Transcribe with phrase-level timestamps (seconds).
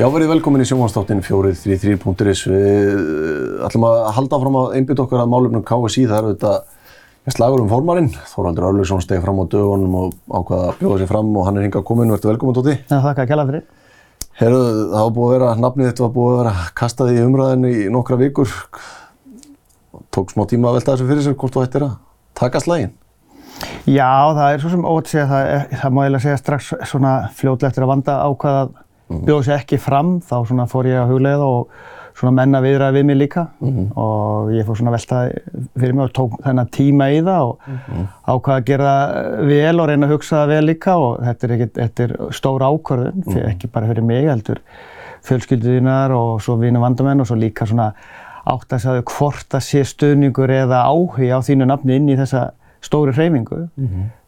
[0.00, 2.42] Já, verið velkomin í sjónvanstáttinu 433.is.
[2.48, 6.06] Við ætlum að halda fram að einbytta okkar að málumnum KSI.
[6.08, 8.08] Það eru þetta slagur um formarinn.
[8.30, 11.66] Þóraldur Örlugsson stegi fram á dögunum og ákvaða að bjóða sér fram og hann er
[11.66, 12.14] hingað komin.
[12.16, 12.78] Verður velkomin, Tóti.
[12.80, 13.68] Já, þakka að kella fyrir.
[14.40, 17.76] Herru, það var búið að vera, nafnið þetta var búið að vera kastað í umræðinu
[17.76, 18.58] í nokkra vikur.
[20.08, 21.96] Tók smá tíma að velta þessu fyrir sér hvort þú ættir að
[22.40, 22.96] taka slægin.
[23.84, 27.18] Já, það er svo sem ótt segja, það, er, það má eiginlega segja strax svona
[27.36, 28.78] fljóðlega eftir að vanda ákvaða að
[29.10, 29.24] Mhm.
[29.26, 31.68] bjóða sér ekki fram, þá svona fór ég að huglega og
[32.14, 33.92] svona menna viðræði við mig líka Mhm.
[33.96, 35.32] og ég fór svona að velta
[35.78, 38.06] fyrir mig og tók þennan tíma í það og Mhm.
[38.28, 38.92] ákvaða að gera
[39.46, 42.60] vel og reyna að hugsa það vel líka og þetta er, ekkit, þetta er stór
[42.60, 43.48] ákvörðun, Mhm.
[43.50, 44.58] ekki bara fyrir mig heldur
[45.24, 47.92] fjölskylduðinnar og svo vina vandamenn og svo líka svona
[48.46, 52.50] átt að segja hvort það sé stuðningur eða áhuga á þínu nafni inn í þessa
[52.84, 53.66] stóri hreyfingu.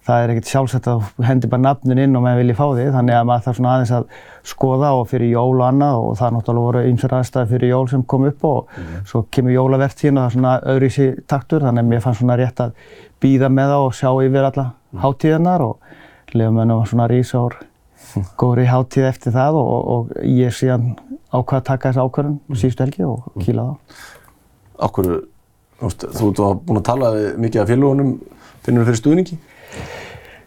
[0.02, 2.86] Það er ekkert sjálfsagt að þú hendir bara nafnin inn og maður vilji fá því,
[2.96, 4.06] þannig að maður þarf svona aðeins að
[4.50, 8.02] skoða og fyrir jól og annað og það náttúrulega voru ymsar aðstæði fyrir jól sem
[8.10, 12.02] kom upp og svo kemur jólavertíðin og það er svona öðruvísi taktur, þannig að mér
[12.02, 12.74] fannst svona rétt að
[13.22, 14.66] býða með það og sjá yfir alla
[15.04, 17.58] hátíðarnar og lefum við nú svona rísa úr
[18.42, 20.96] góðri hátíð eftir það og, og ég síðan
[21.32, 24.00] ákvað að taka þessa ákvörðun síðustu helgi og kýla það.
[24.82, 25.10] Akkur,
[25.78, 28.12] þú ert búin að tala mikið af félagunum,
[28.62, 29.38] finnur þú fyrir stuðningi?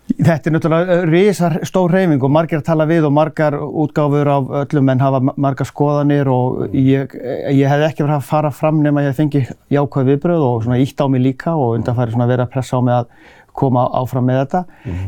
[0.06, 4.52] Þetta er náttúrulega risar stór hreyfing og margir að tala við og margar útgáfur af
[4.62, 7.16] öllum en hafa margar skoðanir og ég,
[7.50, 9.42] ég hef ekki verið að fara fram nema ég fengi
[9.74, 12.82] jákvæð viðbröð og svona ítt á mig líka og undanfæri svona verið að pressa á
[12.86, 13.10] mig að
[13.56, 14.64] koma áfram með þetta.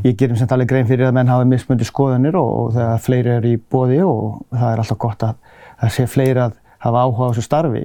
[0.07, 3.35] Ég gerum sem talið grein fyrir að menn hafa mismundi skoðanir og, og þegar fleiri
[3.37, 5.35] eru í bóði og það er alltaf gott að
[5.81, 6.55] það sé fleiri að
[6.87, 7.83] hafa áhuga á þessu starfi.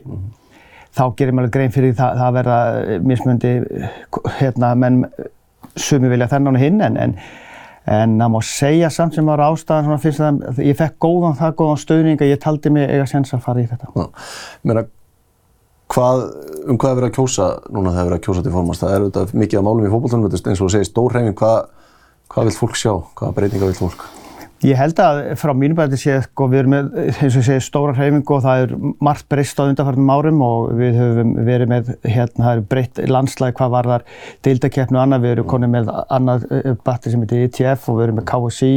[0.93, 3.53] Þá gerir maður grein fyrir það, það að verða mismundi
[4.39, 4.99] hérna, menn
[5.81, 7.15] sumi vilja þennan og hinn en, en,
[7.89, 11.55] en það má segja samt sem var ástæðan svona finnst það, ég fekk góðan það
[11.62, 13.89] góðan stöðning að ég taldi mig eiga sens að fara í þetta.
[13.97, 14.28] Já,
[14.69, 14.84] meina,
[15.97, 16.25] hvað,
[16.66, 18.84] um hvað er verið að kjósa núna þegar verið að kjósa til formast?
[18.84, 21.62] Það er auðvitað mikið af málum í fókbaltunum, eins og þú segir stór hreyfing, hvað,
[22.34, 22.93] hvað vil fólk sjá?
[23.16, 24.11] Hvaða breytingar vil fólk?
[24.62, 27.97] Ég held að frá mínum bæti sé sko, við erum með, eins og segi, stóra
[27.97, 32.45] hreyfingu og það er margt breyst á undanfærtum árum og við höfum verið með, hérna,
[32.45, 34.05] það er breytt landslæg hvað var þar
[34.47, 36.47] deildakeppnu annað, við erum konið með annað
[36.87, 38.71] batteri sem heitir ETF og við erum með KSI,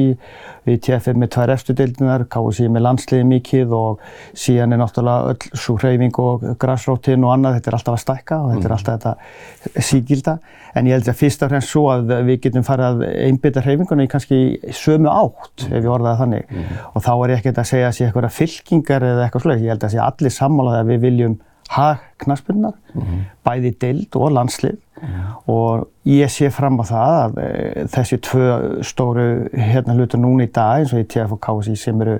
[0.74, 4.02] ETF er með tvær eftir deildinar, KSI er með landsliði mikið og
[4.34, 8.42] síðan er náttúrulega öll svo hreyfing og grassrótin og annað, þetta er alltaf að stækka
[8.42, 10.38] og þetta er alltaf þetta sígilda,
[10.74, 14.10] en ég held að fyrst og fremst svo að við getum farið að einbytta hreyfingunni
[14.10, 14.42] kannski
[14.74, 16.48] sömu átt ef ég orðaði þannig.
[16.52, 16.78] Mm.
[16.92, 19.66] Og þá er ég ekkert að segja að sé eitthvað fylkingar eða eitthvað slúið.
[19.66, 21.38] Ég held að sé allir sammálaði að við viljum
[21.74, 23.22] hag knaspunnar, mm.
[23.46, 24.78] bæði deild og landslið.
[25.02, 25.24] Mm.
[25.52, 27.50] Og ég sé fram á það að e,
[27.96, 28.46] þessi tvö
[28.86, 32.20] stóru hérna hlutur núna í dag, eins og í TF og KSI, sem eru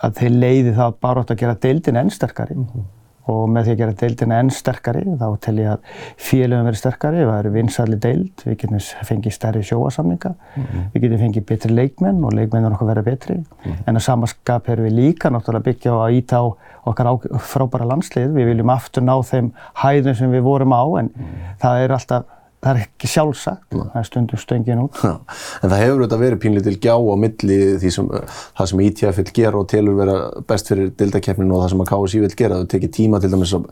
[0.00, 2.58] að þeir leiði það bara átt að gera deildin enn sterkari.
[3.30, 5.84] Og með því að gera deildina enn sterkari, þá tel ég að
[6.18, 10.88] félögum verið sterkari, það eru vinsæli deild, við getum fengið stærri sjóasamninga, mm -hmm.
[10.94, 13.36] við getum fengið betri leikmenn og leikmennur okkur verið betri.
[13.36, 13.82] Mm -hmm.
[13.86, 16.44] En að samanskap erum við líka náttúrulega byggja á að íta á
[16.84, 18.34] okkar á, frábæra landslið.
[18.34, 21.58] Við viljum aftur ná þeim hæðum sem við vorum á, en mm -hmm.
[21.62, 22.24] það er alltaf
[22.62, 25.00] það er ekki sjálfsagt, það er stundum stöngin út.
[25.02, 25.16] Já,
[25.58, 28.10] en það hefur auðvitað verið pínlítil gjá á milli því sem,
[28.58, 31.90] það sem ITF vil gera og telur vera best fyrir dildakeppninu og það sem að
[31.90, 32.60] KSI vil gera.
[32.62, 33.68] Það tekir tíma til dæmis að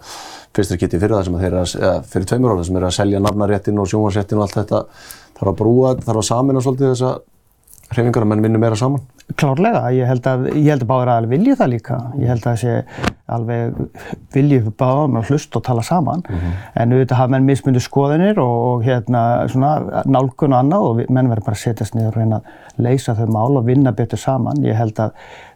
[0.58, 3.22] fyrstur geti fyrir það sem að þeirra, eða fyrir tveimur ára sem er að selja
[3.22, 4.82] nafnaréttin og sjónvarsréttin og allt þetta.
[5.38, 7.12] Þarf að brúa, þarf að samina svolítið þessa
[7.90, 9.02] hreyfingar að menn vinna meira saman?
[9.38, 11.98] Klárlega, ég held að, ég held að báður að vilja það líka.
[12.18, 13.76] Ég held að það sé alveg
[14.34, 16.24] viljið fyrir báðum að hlusta og tala saman.
[16.28, 16.56] Mm -hmm.
[16.82, 21.30] En auðvitað hafa menn mismundu skoðinir og, og hérna svona nálgun og annað og menn
[21.30, 22.42] verður bara að setjast niður og reyna að
[22.86, 24.64] leysa þau mál og vinna betur saman.
[24.64, 25.10] Ég held að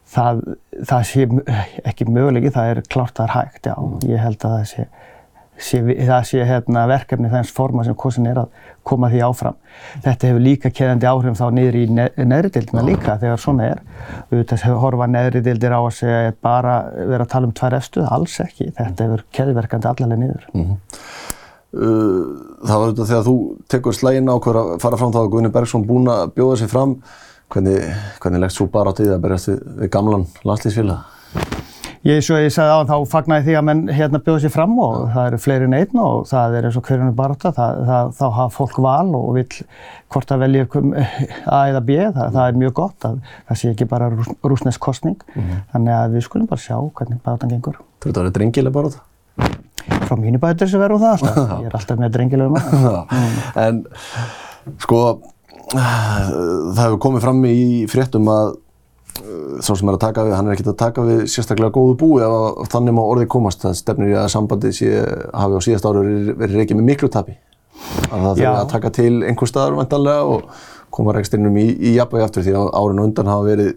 [0.05, 0.43] það,
[0.85, 1.29] það sé
[1.85, 3.75] ekki mögulegi, það er klárt að það er hægt, já.
[3.79, 4.11] Mm -hmm.
[4.11, 4.87] Ég held að það sé
[5.55, 9.59] Sé, það sé hérna, verkefni þess forma sem kosin er að koma því áfram.
[10.03, 13.85] Þetta hefur líka keðandi áhrif þá niður í neðri deildina líka þegar svona er.
[14.33, 18.37] Auðvitað horfa neðri deildir á að segja bara vera að tala um tvær efstuð, alls
[18.43, 18.73] ekki.
[18.75, 20.51] Þetta hefur keðverkandi allarlega niður.
[20.53, 20.79] Mm -hmm.
[22.67, 23.39] það var auðvitað þegar þú
[23.69, 26.71] tekur slægin á hver að fara fram þá að Guðni Bergsson búinn að bjóða sig
[26.71, 26.99] fram.
[27.55, 31.54] Hvernig, hvernig leggst þú bara á því að berjast við, við gamlan landslýsfélag?
[32.05, 34.75] Ég, svo ég sagði á hann, þá fagnaði því að menn hérna bjóða sér fram
[34.77, 35.05] og ja.
[35.15, 38.49] það eru fleiri en einn og það er eins og hverjum er baróta, þá hafa
[38.53, 39.47] fólk val og vil
[40.13, 40.67] hvort að velja
[41.49, 44.83] A eða B, það, það er mjög gott að það sé ekki bara rús, rúsnesk
[44.85, 45.63] kostning, mm -hmm.
[45.73, 47.79] þannig að við skulum bara sjá hvernig barótan gengur.
[48.01, 49.01] Þú veit að það er drengileg baróta?
[50.05, 53.01] Frá mínu bætur sem verður það alltaf, ég er alltaf með drengilegum maður.
[53.65, 53.81] En
[54.77, 55.01] sko,
[55.73, 58.53] það hefur komið fram í fréttum að
[59.63, 62.23] svo sem er að taka við, hann er ekkert að taka við sérstaklega góðu búi
[62.25, 63.63] ef þannig má orðið komast.
[63.63, 64.93] Það stefnir í að sambandið sé,
[65.31, 67.37] hafi á síðast ára verið reykið með miklu tapi.
[68.11, 70.65] Að það þurfa að taka til einhver staðar vantanlega og
[70.95, 73.73] koma reksturinnum í, í jafnvægi aftur því að árin undan hafa verið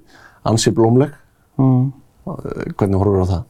[0.47, 1.13] ansi blómleg.
[1.61, 1.87] Mm.
[2.27, 3.45] Hvernig horfur þú á það?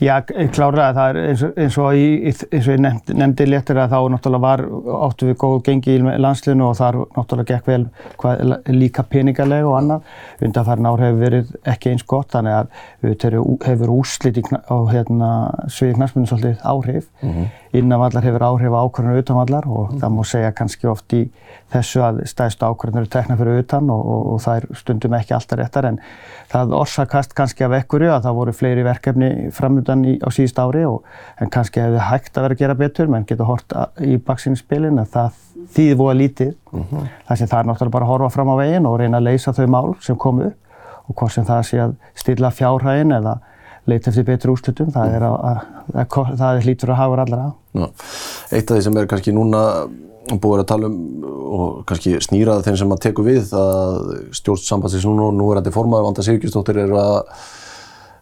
[0.00, 0.94] Já, klárlega.
[0.96, 3.98] Það er eins og, eins og, í, eins og ég nefndi, nefndi léttir að þá
[4.14, 4.62] náttúrulega var
[5.06, 7.84] áttu við góð gengi í landsliðinu og þar náttúrulega gekk vel
[8.22, 10.08] hvað, líka peningalega og annað.
[10.40, 12.70] Undanfærin ár hefur verið ekki eins gott þannig að
[13.04, 15.30] við hefur úslit á hérna,
[15.68, 17.10] sviði knastmyndin svolítið áhrif.
[17.20, 17.50] Mm -hmm.
[17.72, 20.00] Innanvallar hefur áhrif á ákvarðinu utanvallar og mm -hmm.
[20.00, 21.28] það múi segja kannski oft í
[21.70, 25.34] þessu að stæðstu ákvarðinu eru tekna fyrir utan og, og, og það er stundum ekki
[25.34, 26.00] alltaf réttar en
[26.50, 31.04] það orsakast kannski af ekkurju að það voru fleiri verkefni framöndan á síðust ári og
[31.40, 35.10] en kannski hefði hægt að vera að gera betur menn getur hort í baksinspilin en
[35.10, 35.38] það
[35.74, 37.06] þýðir búið lítið mm -hmm.
[37.28, 39.52] þar sem það er náttúrulega bara að horfa fram á veginn og reyna að leysa
[39.52, 40.52] þau mál sem komu
[41.08, 43.38] og hvort sem það sé að stilla fjárhægin eða
[43.86, 45.58] leita eftir betur úrslutum, það er, að, að,
[45.94, 47.52] að, það er hlítur að hafa allra.
[47.74, 47.86] Ná,
[48.52, 49.88] eitt af því sem er kannski núna
[50.30, 55.30] búið að tala um og kannski snýraða þeim sem að teku við að stjórnsambatsins núna
[55.30, 57.16] og nú er þetta formaður Vanda Sigurkjustóttir er að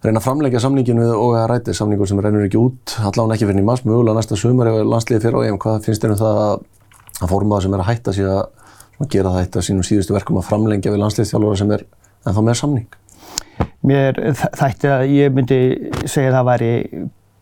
[0.05, 3.59] reyna að framleggja samninginu og að ræti samningur sem rennur ekki út, allavega ekki fyrir
[3.59, 7.33] nýmas, mögulega næsta sumar ef landsliði fyrir á EM, hvað finnst þér um það að
[7.33, 11.03] formaður sem er að hætta sig að gera þetta sínum síðustu verkum að framlengja við
[11.03, 11.85] landsliðstjálfara sem er
[12.27, 12.99] ennþá með samning?
[13.87, 14.19] Mér
[14.59, 15.61] þætti að ég myndi
[16.05, 16.73] segja að það væri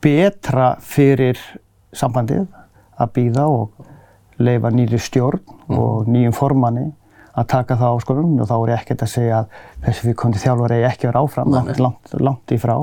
[0.05, 1.41] betra fyrir
[1.97, 2.47] sambandið
[2.97, 3.87] að býða og
[4.41, 5.43] leifa nýri stjórn
[5.73, 6.91] og nýjum formanni
[7.37, 9.57] að taka það áskonum og þá er ég ekkert að segja að
[9.87, 12.75] þessi viðkondi þjálfur eigi ekki að vera áfram, langt, langt, langt í frá,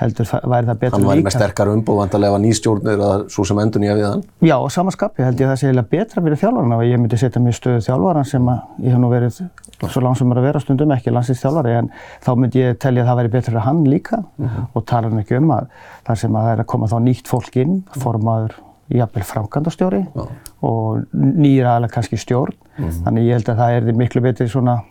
[0.00, 0.98] heldur væri það betur líka.
[0.98, 4.24] Hann væri með sterkar umbúð vantarlega nýstjórnir eða svo sem endur nýja við hann?
[4.44, 7.20] Já, og samanskapi held ég að það sé eiginlega betra fyrir þjálfarna og ég myndi
[7.20, 9.40] setja mjög stöðu þjálfvaran sem að ég hef nú verið
[9.84, 11.90] svo langsumar að vera stundum ekki landslýstþjálfari en
[12.24, 14.68] þá myndi ég telja að það væri betra fyrir hann líka uh -huh.
[14.74, 15.66] og tala hann ekki um að
[16.06, 18.54] þar sem að það er að koma þá nýtt fólk inn, formaður
[18.92, 20.02] jafnvel framkvæmdastjóri
[20.62, 22.56] og nýra alveg kannski stjórn.
[22.76, 23.04] Mm -hmm.
[23.04, 24.82] Þannig ég held að það er miklu betri svona,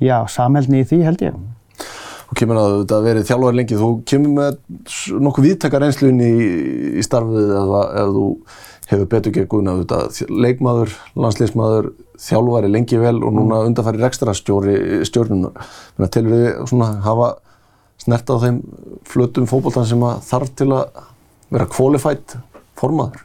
[0.00, 1.34] já, samhældni í því held ég.
[2.30, 4.58] Þú kemur að þetta verið þjálfari lengi, þú kemur með
[5.20, 6.34] nokkuð viðtakar einsluðin í,
[6.98, 8.26] í starfið eða ef þú
[8.90, 15.50] hefur betur gegn þetta leikmaður, landsleismadur, þjálfari lengi vel og núna undanfæri rekstra stjóri stjórnuna.
[15.96, 17.30] Þannig að telur þið svona hafa
[18.00, 18.60] snert á þeim
[19.10, 21.02] flötum fókbóltan sem þarf til að
[21.50, 22.36] vera qualified
[22.78, 23.24] formaður?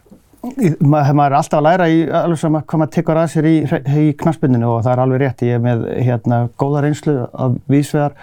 [0.85, 3.55] Maður er alltaf að læra í alveg sem hvað maður tekur að sér í,
[4.01, 5.43] í knaspindinu og það er alveg rétt.
[5.47, 8.15] Ég er með hérna, góða reynslu af vísvegar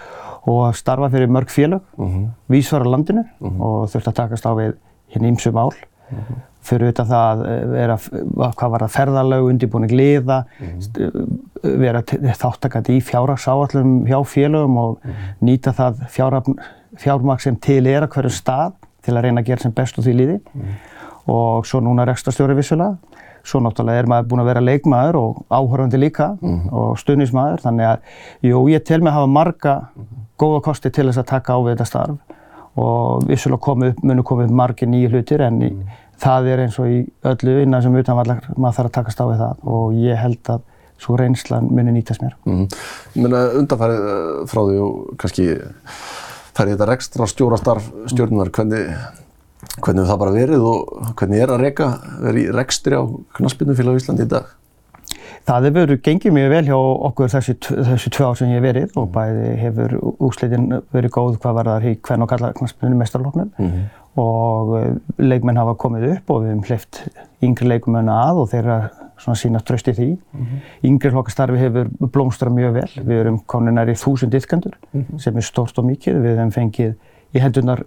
[0.50, 2.22] og starfa fyrir mörg félög, uh mhm.
[2.22, 2.30] -huh.
[2.48, 3.50] vísvegar á landinu mhm.
[3.50, 3.60] -huh.
[3.60, 4.74] og þurft að takast á við
[5.14, 5.70] hérna ímsu mál.
[5.70, 6.18] Mhm.
[6.18, 6.40] -huh.
[6.62, 7.96] Fyrir auðvitað það að vera,
[8.54, 10.44] hvað var það, ferðarlög, undirbúning liða,
[11.62, 12.02] vera
[12.42, 14.98] þáttakandi í fjárhagsáallum hjá félögum og
[15.40, 15.94] nýta það
[16.96, 18.72] fjármagn sem til er að hverju stað
[19.02, 20.40] til að reyna að gera sem best úr því líði
[21.26, 22.96] og svo núna rekstastjóri vissulega.
[23.44, 26.72] Svo náttúrulega er maður búinn að vera leikmaður og áhörfandi líka mm -hmm.
[26.72, 27.60] og stuðnismadur.
[27.60, 27.98] Þannig að,
[28.42, 30.22] jú, ég tel mig að hafa marga mm -hmm.
[30.38, 32.18] góða kosti til þess að taka á við þetta starf
[32.76, 35.88] og vissulega komu, munu komið margir nýju hlutir en mm -hmm.
[36.18, 39.38] það er eins og í öllu innan sem utanvallar maður þarf að takast á við
[39.38, 40.60] það og ég held að
[41.02, 42.36] svo reynslan muni nýtast mér.
[42.46, 45.48] Ég meina undanfærið eh, frá því og kannski
[46.52, 48.94] færði þetta rekstra stjórastarf stjórnunar, hvernig
[49.80, 51.86] Hvernig það bara verið og hvernig er að reyka,
[52.20, 53.02] vera í rekstri á
[53.38, 54.50] Knaspinumfélag í Íslandi í dag?
[55.48, 58.98] Það hefur gengið mjög vel hjá okkur þessu, þessu tvö ár sem ég hef verið
[59.00, 63.50] og bæði hefur úslitin verið góð hvað var það í hvern og kalla Knaspinum mestarloknum
[63.56, 63.88] mm -hmm.
[64.22, 67.02] og eh, leikmenn hafa komið upp og við hefum hleyft
[67.42, 68.78] yngri leikmenn að og þeirra
[69.22, 70.08] svona sína tröst í því.
[70.10, 70.58] Mm -hmm.
[70.82, 72.90] Yngri hlokkastarfi hefur blómstrað mjög vel.
[73.04, 75.18] Við erum konin nær í þúsund yfkendur mm -hmm.
[75.18, 76.22] sem er stort og mikið.
[76.22, 76.94] Við hefum fengið
[77.34, 77.84] í hendunar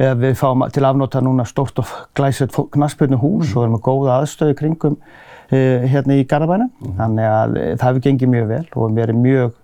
[0.00, 4.20] eða við fáum til afnóta núna stórt og glæsett knaspurnu hús og erum með góða
[4.20, 6.70] aðstöðu kringum uh, hérna í Garabænum.
[6.80, 6.94] Mm.
[7.00, 9.58] Þannig að uh, það hefur gengið mjög vel og við erum mjög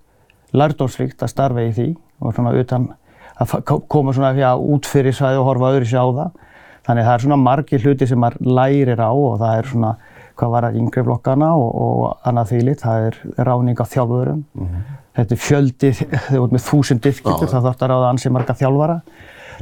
[0.57, 1.87] lærdómsvíkt að starfa í því
[2.21, 2.91] og svona utan
[3.37, 3.55] að
[3.89, 6.45] koma svona já, út fyrir svæði og horfa öðru sér á það.
[6.87, 9.91] Þannig að það er svona margir hluti sem maður lærir á og það er svona
[10.37, 12.83] hvað var að yngri flokkana og, og annað því lit.
[12.85, 13.17] Það er
[13.49, 14.43] ráning af þjálfurum.
[14.53, 14.95] Mm -hmm.
[15.17, 18.53] Þetta er fjöldi, þegar við erum með þúsund dyrkjöldur, það þarf að ráða ansi marga
[18.53, 18.97] þjálfara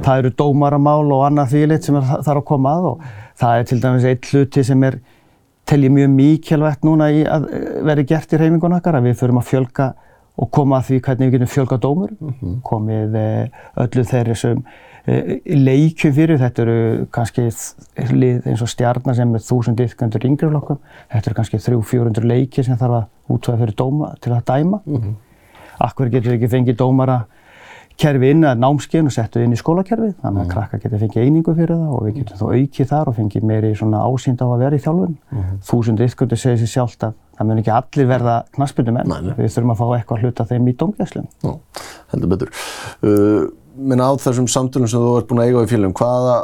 [0.01, 3.03] það eru dómaramál og annað þvílitt sem þarf að koma að og
[3.39, 4.97] það er til dæmis einn hluti sem er
[5.65, 9.39] telji mjög mikilvægt núna í að eh, veri gert í reyfingun okkar að við förum
[9.41, 9.93] að fjölga
[10.35, 12.57] og koma að því hvernig við getum fjölga dómur mm -hmm.
[12.63, 14.63] komið eh, öllu þeirri sem
[15.07, 17.47] eh, leikjum fyrir, þetta eru kannski
[18.11, 20.79] lið eins og stjarnar sem er þúsund ykkandur yngri flokkum,
[21.11, 24.81] þetta eru kannski 300-400 leiki sem þarf að útvæða fyrir dóma til að dæma.
[24.85, 25.15] Mm -hmm.
[25.79, 27.25] Akkur getur við ekki fengið dómara
[28.01, 31.53] kerfi inn að námskein og settu inn í skólakerfið þannig að krakka getur fengið einingu
[31.55, 34.63] fyrir það og við getum þá aukið þar og fengið meiri svona ásýnd á að
[34.65, 35.15] vera í þjálfun.
[35.69, 39.11] Þúsund ykkurdu segir sér sjálft að það mun ekki allir verða knaspindumenn.
[39.11, 39.33] Nei, nei.
[39.39, 41.29] Við þurfum að fá eitthvað að hluta þeim í dómgæslum.
[41.45, 41.53] Já,
[42.13, 42.53] heldur betur.
[42.99, 46.37] Uh, minna á þessum samtölum sem þú ert búin að eiga á í félagum, hvaða,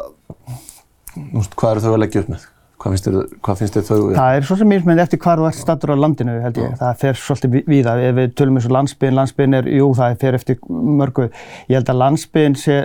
[1.56, 2.48] hvað eru þau að leggja upp með?
[2.82, 3.98] Hvað finnst þér, hvað finnst þér þau?
[4.18, 6.72] Það er svo sem mismunandi eftir hvar þú ert stattur á landinu, held ég.
[6.80, 7.92] Það fer svolítið ví- víða.
[8.08, 10.58] Ef við tölum eins og landsbygðin, landsbygðin er, jú, það fer eftir
[11.02, 11.28] mörgu.
[11.70, 12.78] Ég held að landsbygðin sé,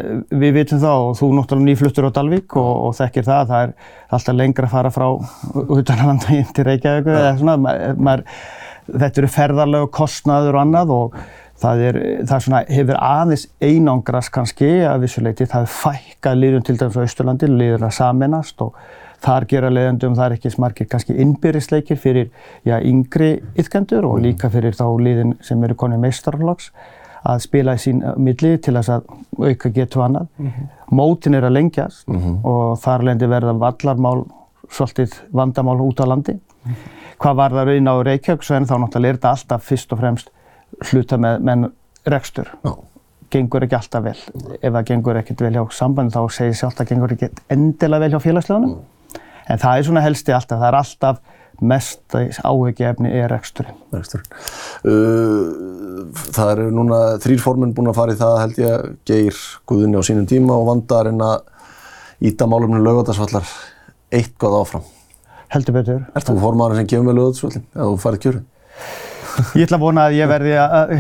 [0.43, 3.49] við vitum það og þú náttúrulega nýfluttur á Dalvík og, og þekkir það.
[3.55, 3.73] Það er
[4.19, 5.07] alltaf lengra að fara frá
[5.79, 7.57] utanlandveginn til Reykjavík eða svona.
[7.65, 8.25] Maður, maður,
[9.01, 11.17] þetta eru ferðarlegu kostnaður og annað og
[11.63, 11.99] það er,
[12.29, 15.49] það er svona, hefur aðeins einangrast kannski að vissuleiti.
[15.49, 18.77] Það hefur fækkað liðum til dæmis á Austurlandi, liður að saminast og
[19.25, 22.29] Þar gera leiðandum, það er ekki smargir kannski innbyrðisleikir fyrir
[22.67, 26.71] já, yngri ytkendur og líka fyrir þá liðin sem eru konið meistarflags
[27.27, 29.07] að spila í sín milli til þess að
[29.41, 30.29] auka getu annað.
[30.95, 32.07] Mótin er að lengjast
[32.47, 34.27] og þar lendi verða vallarmál
[34.71, 36.37] svolítið vandamál út á landi.
[37.23, 40.31] Hvað var það raun á Reykjavíksvæðin þá náttúrulega er þetta alltaf fyrst og fremst
[40.91, 41.67] hluta með, með
[42.13, 42.51] rekstur.
[42.67, 42.75] Já.
[43.33, 44.19] Gengur ekki alltaf vel.
[44.61, 48.13] Ef það gengur ekkert vel hjá sambandi þá segir sjálft að gengur ekki endilega vel
[48.15, 48.77] hjá félagsleganum.
[49.47, 51.21] En það er svona helsti alltaf, það er alltaf
[51.65, 53.77] mest áhugjefni er reksturinn.
[53.95, 54.27] Reksturinn.
[54.85, 60.01] Uh, það eru núna þrýr formin búin að fara í það held ég, Geir Guðunni
[60.01, 63.49] á sínum tíma og Vanda að reyna að íta málumni lögadagsvallar
[64.13, 64.87] eitthvað áfram.
[65.53, 66.05] Heldur betur.
[66.17, 68.47] Ert þú formaður sem gefur með lögadagsvallin eða þú farið kjörun?
[69.57, 70.93] Ég ætla að vona að ég verði, að,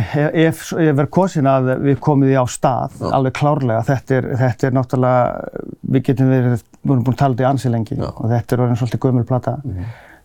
[0.43, 3.07] ef ég verð kosin að við komum því á stað, Já.
[3.17, 3.85] alveg klárlega.
[3.89, 5.53] Þetta er, þetta er náttúrulega,
[5.97, 8.09] við getum verið, við erum búin að tala um þetta í ansi lengi Já.
[8.11, 9.57] og þetta er orðin svolítið gömul plata.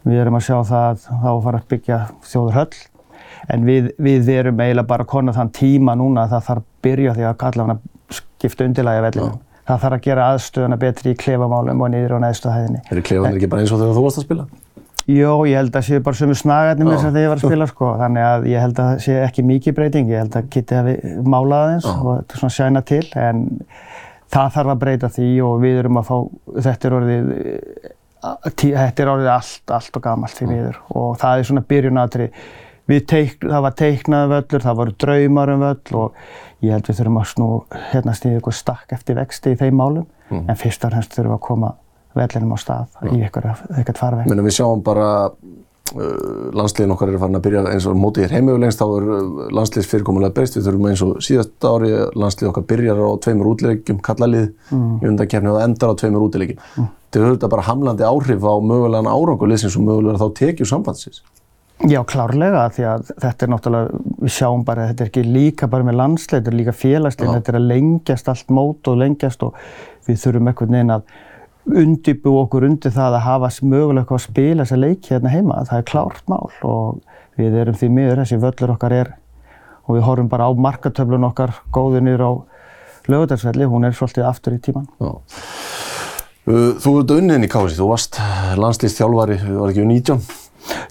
[0.01, 1.99] Við erum að sjá það að þá fara að byggja
[2.31, 2.81] þjóðurhöll,
[3.55, 7.15] en við, við erum eiginlega bara konað þann tíma núna að það þarf að byrja
[7.17, 7.77] því að allavega
[8.11, 9.39] skipta undirlægi vellinum.
[9.61, 12.81] Það þarf að gera aðstöðuna betri í klefamálum og niður á neðstu hæðinni.
[12.91, 14.45] Eru klefanir ekki bara eins og þegar þú varst að spila?
[15.11, 17.67] Jó, ég held að séu bara sömu snagarnir mér sem þegar ég var að spila
[17.67, 17.87] sko.
[17.99, 20.11] Þannig að ég held að það sé ekki mikið breyting.
[20.11, 20.93] Ég held að Kitty hafi
[21.25, 23.01] málað aðeins og þetta svona sjæna til.
[23.19, 23.41] En
[24.31, 26.15] það þarf að breyta því og við erum að fá,
[26.67, 30.79] þetta er orðið, eh, þetta er orðið allt, allt og gamalt því miður.
[31.01, 32.31] Og það er svona byrjunatri.
[32.91, 36.23] Teik, það var teiknað völlur, það voru draumar um völl og
[36.59, 37.51] ég held við þurfum að snú
[37.93, 40.09] hérna stíða ykkur stakk eftir vexti í þeim málum.
[40.31, 41.69] En fyrst og fremst þurfum að koma
[42.17, 44.29] vellinum á stað í eitthvað farveg.
[44.29, 46.05] Menum við sjáum bara uh,
[46.57, 49.43] landsliðin okkar eru farin að byrja eins og mótið er heimögu lengst, þá er uh,
[49.57, 50.57] landsliðs fyrirkomulega breyst.
[50.59, 51.91] Við þurfum eins og síðast ári
[52.23, 56.63] landslið okkar byrjar á tveimur útilegjum, kallalið í undankefni og endar á tveimur útilegjum.
[57.11, 61.23] Þetta er þetta bara hamlandi áhrif á mögulegan árangur liðsins og mögulega þá tekju sambandsins.
[61.89, 65.69] Já, klárlega, því að þetta er náttúrulega, við sjáum bara að þetta er ekki líka
[65.71, 67.37] bara með landslið, þetta er líka félagslega, Já.
[67.39, 69.57] þetta er að lengjast allt mót og lengjast og
[70.05, 71.15] við þurfum einhvern veginn að
[71.65, 75.59] undibú okkur undir það að hafa mögulega að spila þessa leiki hérna heima.
[75.69, 77.01] Það er klárt mál og
[77.37, 79.11] við erum því miður, þessi völlur okkar er,
[79.87, 82.31] og við horfum bara á markatöflun okkar góðu niður á
[83.11, 84.87] lögutarsvelli, hún er svolítið aftur í tíman.
[85.01, 85.11] Já.
[86.49, 88.17] Uh, Þú ert unninn í KSI, þú varst
[88.57, 90.23] landslýstjálfari, var ekki um 19?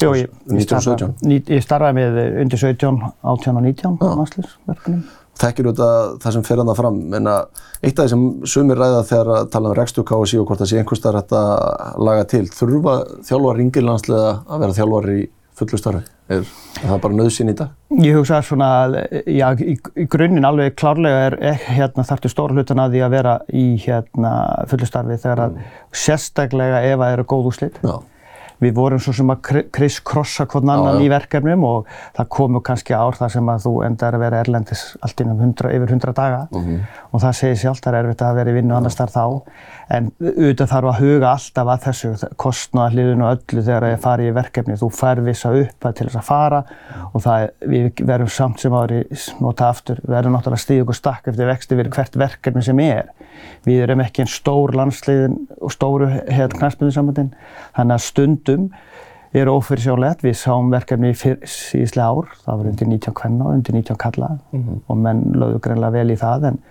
[0.03, 0.97] Jú, ég, ég, 1917.
[0.99, 5.03] starfa, ní- ég starfaði með undir 17, 18 og 19 landslýsverkunum.
[5.41, 9.03] Þekkir auðvitað það sem fer hann fram, en að eitt af því sem sumir ræða
[9.09, 12.27] þegar að tala um rekstur KSI og hvort það sé einhvers staðar hægt að laga
[12.29, 12.97] til, þurfa
[13.29, 15.21] þjálfar ringir landsliða að vera þjálfar í
[15.61, 16.03] fullu starfi?
[16.31, 16.45] Er,
[16.79, 17.73] það bara nöðsinn í dag?
[18.01, 22.55] Ég hugsa svona að, já, í, í grunninn alveg klárlega er eh, hérna þarftu stóra
[22.55, 24.33] hlutan að því að vera í hérna
[24.71, 25.59] fullu starfi þegar að
[26.05, 27.83] sérstaklega ef að eru góð úrslit.
[27.83, 27.97] Já.
[28.61, 31.05] Við vorum svo sem að kriss-krossa hvern annan Já, já.
[31.07, 31.87] í verkefnum og
[32.19, 35.71] það komu kannski ár þar sem að þú endar að vera erlendis allt innum 100,
[35.77, 36.41] yfir 100 daga.
[36.53, 36.81] Mhm.
[37.13, 39.25] og það segir það er erfitt að vera í vinnu annars þar þá.
[39.91, 44.03] En auðvitað þarf að huga alltaf að þessu kostnaða hliðinu og öllu þegar það er
[44.05, 44.77] farið í verkefni.
[44.79, 46.61] Þú fær vissa upp til þess að fara
[47.13, 49.01] og það, við verðum samt sem ári
[49.41, 53.11] nota aftur, við verðum náttúrulega stíða okkur stakk eftir vexti við hvert verkefni sem er.
[53.65, 56.09] Við erum ekki einn stór landsliðin og stóru
[58.51, 58.71] stundum
[59.31, 60.25] er ófyrirsjálegt.
[60.27, 64.31] Við sáum verkefni síðislega ár, það var undir 19 kvenna og undir 19 kalla
[64.91, 66.63] og menn lögðu greinlega vel í það en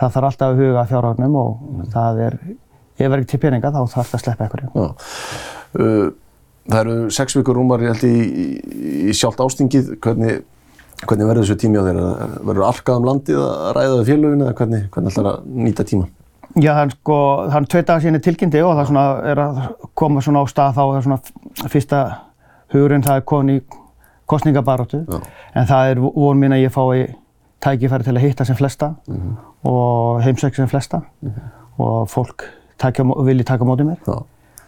[0.00, 2.38] það þarf alltaf að huga fjárhagnum og það er,
[2.98, 4.88] ef það er ekki til peninga þá þarf það að sleppa einhverju.
[5.72, 6.08] Uh,
[6.68, 9.94] það eru sex vikur rúmar, ég held, í, í, í sjálft ástingið.
[10.02, 10.42] Hvernig,
[11.06, 12.32] hvernig verður þessu tími á þeirra?
[12.42, 16.10] Verður arkað um landið að ræða við félögin eða hvernig, hvernig ætlar að nýta tíman?
[16.60, 17.16] Já, er sko,
[17.48, 19.60] það er tvei dagar síðan er tilkynnti og það svona er að
[19.96, 22.00] koma svona á stað þá er svona fyrsta
[22.74, 23.62] hugurinn það er komin í
[24.28, 25.20] kostningabaróttu Já.
[25.56, 27.06] en það er von mín að ég fái
[27.62, 28.90] tækifæri til að hitta sem flesta
[29.64, 31.00] og heimsækja sem flesta
[31.78, 32.44] og fólk
[32.78, 34.18] taki, á mó- vilji taka á móti mér Já.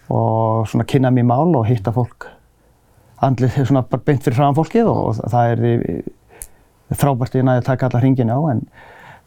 [0.09, 2.29] og svona kynna mér mál og hitta fólk
[3.25, 7.69] andlið svona bara beint fyrir fram fólkið og það er því frábært ég næði að
[7.71, 8.65] taka alla hringin á en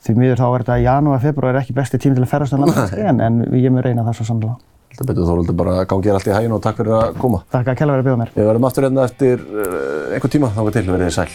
[0.06, 2.66] því miður þá er þetta janúar, februar er ekki besti tími til að ferðast um
[2.66, 4.58] landið en, en ég mun reyna það svo sannlega.
[4.94, 7.44] Þetta betur Þorvaldur bara að gangi þér allt í hæginn og takk fyrir að koma.
[7.54, 8.32] Takk að kella verið að bjóða mér.
[8.38, 11.30] Við verðum aftur hérna eftir uh, einhver tíma, þá til verið þið sæl.